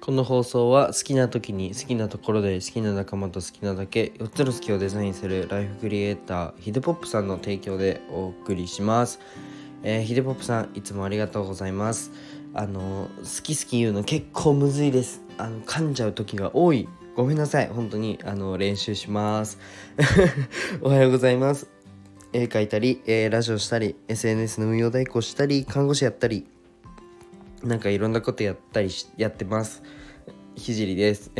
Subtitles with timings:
[0.00, 9.20] この放送は好きな時に好きなところで好きな仲間と好きなだけ4つの好きをデザインするライフクリエイターヒデポップさんの提供でお送りします、
[9.82, 12.10] えー、ヒデポップさんいつもありがとうございます。
[12.52, 15.22] あの好き好き言うの結構むずいです。
[15.38, 16.88] あの噛んじゃう時が多い。
[17.14, 17.68] ごめんなさい。
[17.68, 19.58] 本当にあの練習します。
[20.82, 21.68] おはようございます。
[22.32, 26.46] 絵描いたり、えーラジオしたり SNS の運用代行したり看護師やったり
[27.62, 29.82] なんかいろんなことやったりしやってます。
[30.54, 31.30] ひじりです。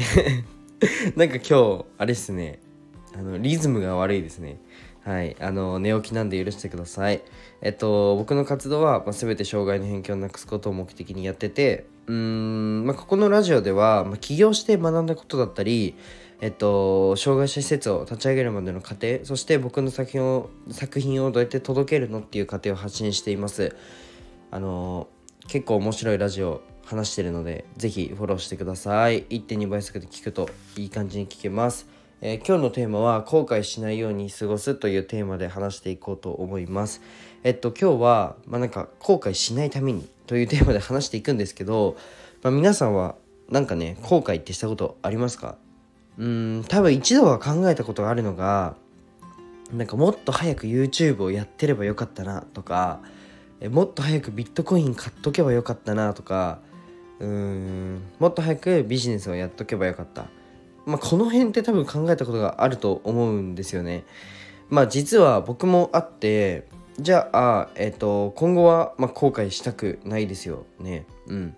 [1.16, 2.60] なんか今日あれっすね。
[3.14, 4.60] あのリズムが悪いですね。
[5.02, 5.36] はい。
[5.40, 7.22] あの寝起きなんで許してください。
[7.62, 15.94] えっと僕の活動は、まあ、全て障害の偏見をなくすことを目的にやっててうーん、まあ、ここのラジオでは、まあ、起業して学んだことだったり
[16.42, 23.76] えっと、障害者施設を立ち上げるまでの過程そして僕の作品を作品をどうやって届けるのっていう過程を発信しています。
[24.50, 25.06] あの
[25.50, 29.24] 結構面白いラジオ話してるのでぜひフォローしてください。
[29.24, 31.88] 1.2倍速で聞くといい感じに聞けます、
[32.20, 37.02] えー今日のテーマは後悔しないように過ごすというテーマで話していこうと思います。
[37.42, 41.96] えっと今日はまあなんか後悔しないためにというテーマで話していくんですけど、
[42.44, 43.16] まあ、皆さんは
[43.48, 45.56] なんかね後悔ってしたことありますか？
[46.16, 48.76] うん多分一度は考えたことがあるのが
[49.72, 53.00] なんかもっと早く YouTube をやってればよかったなとか
[53.68, 56.60] もっと早くビットコイン買っとけばよかったなとか
[57.20, 60.26] うんもっと早くビジネスをやっとけばよかった。
[60.86, 64.04] まあこの辺って多分考えたことがあると思うんですよね。
[64.70, 66.66] まあ実は僕もあって
[66.98, 71.06] じゃあえっ、と今後は、まあ、後悔したくないですよね。
[71.26, 71.54] うん。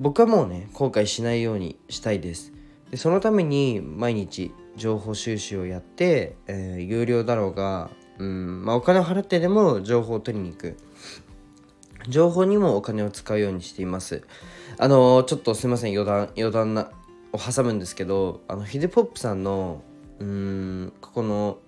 [0.00, 2.52] 僕はもうね後悔しないようにしたいです。
[2.90, 10.76] でそのために毎日情報収集をやって、えー有料だろうが、うんまあ、お金を払ってでも情報を取りに行く。
[12.08, 14.22] 情報にもお金を使うようにしています。
[14.78, 15.92] あのちょっとすいません。
[15.98, 16.90] 余談余談な
[17.32, 19.82] を挟むんですけどあのヒデポップさんの
[20.18, 21.58] うんここの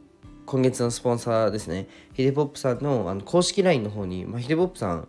[0.47, 1.88] 今月のスポンサーですね。
[2.15, 5.09] ヒデポップさんのあの公式 LINE の方に、まあ、ヒデポップさん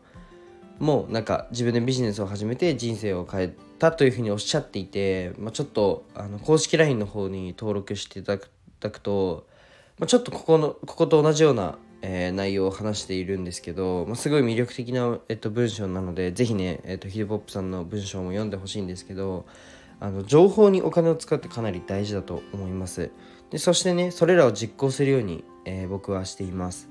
[0.79, 9.47] もなんか自分でビジネスを始めて人生を変えたというふうにおっしゃっていて、まあ、ちょっとあの公式 LINE の方に登録していただくと、
[9.99, 19.45] まあ、ちょっとここのここと同じような、えー内容を話しているんですけど、まあ、すごい魅力的な、えっと、文章なのでぜひね、えっと、ヒデポップさんの文章も読んでほしいんですけど
[19.99, 23.09] あの情報にお金を使ってかなり大事だと思います。
[23.51, 26.89] でそしてねそれらを実行するように、えー僕はしています。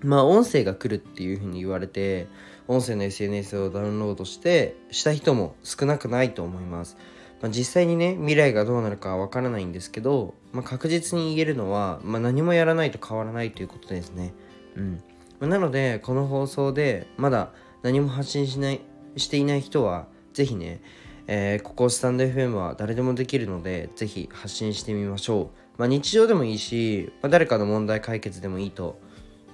[0.00, 2.26] まあ音声が来るっていうふうに言われて
[2.68, 6.96] 音声の SNS をダウンロードしてした人も少なくないと思います、
[7.40, 14.32] まあ、実際にね未来がどうなるかわからないんですけど、まあ、確実に言えるのは、まあ、何もやらないと変わらないということですね。
[14.76, 15.02] うん。
[15.40, 17.50] まあなのでこの放送でまだ
[17.82, 18.80] 何も発信しない
[19.16, 20.80] していない人はぜひね、
[21.26, 28.98] えーここスタンド FM は誰でもできるのでぜひ発信してみましょう、まあ、日常でもいいし、まあ、誰かの問題解決でもいいと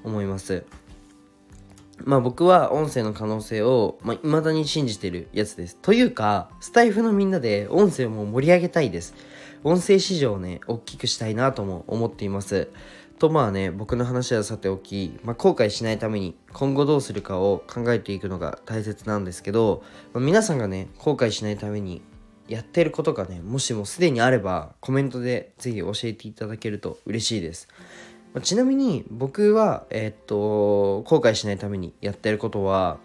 [0.04, 0.65] 思います。
[2.05, 5.77] まあ僕は音声の可能性を、まあ、未だに信じてるやつです。
[5.81, 9.15] というか、スタイフのみんなで音声も盛り上げたいです。
[9.65, 12.69] 音声市場をね、大きくしたいなとも思っています。
[13.19, 22.03] とまあね、僕の話はさておき、まあ、後悔しないために今後どうするかを考えていくのが大切なんですけど、まあ皆さんがね、後悔しないために
[22.49, 27.69] やってることがね、もしもすでにあればコメントでぜひ教えていただけると嬉しいです。
[28.41, 32.98] ちなみに僕は、えーっと後悔しないためにやってることは、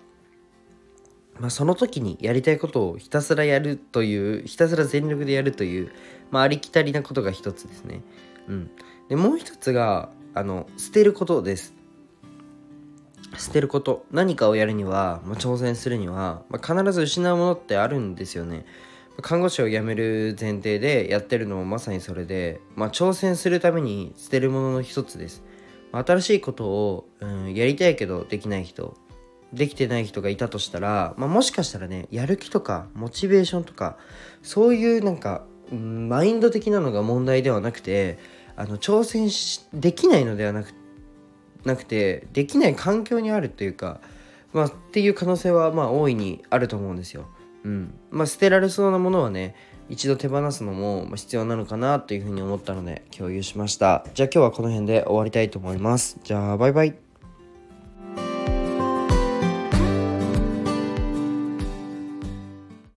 [1.40, 5.92] まあ、その時にやりたいことをひたすらやるというひたすら全力でやるという、
[6.32, 8.02] まあ、ありきたりなことが一つですね。
[8.48, 8.72] うん、
[9.10, 11.74] でもう一つがあの捨てることです。
[13.38, 18.66] 捨てること何かをやるには、まあ、挑戦するには、まあ、必ず失うものってあるんですよね。
[19.22, 25.44] 看護師を辞める前提でやってるのもまさにそれで、まあ、挑戦するために捨てるものの一つです。
[25.92, 28.96] 新しいことを、うん、やりたいけどできない人
[29.54, 33.98] できてない人がいたとしたら、まあ、もしかしたらねやる気とかモチベーションとか
[34.42, 38.18] そういうなんか、うんマインド的なのが問題ではなくて
[38.56, 40.74] あの挑戦しできないのではなく
[41.66, 44.00] なくてできない環境にあるというか、
[44.54, 47.28] まあ、っていう可能性はまあ大いにあると思うんですよ。
[47.68, 47.94] うん。
[48.10, 49.56] まあ、捨てられそうなものはね
[49.90, 54.06] 一度手放すのも必要なのかなというふうに思ったので共有しました。
[54.14, 56.20] じゃあ今日はこの辺で終わりたいと思います。
[56.24, 57.07] じゃあバイバイ。